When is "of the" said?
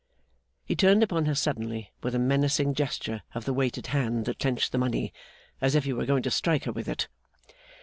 3.35-3.53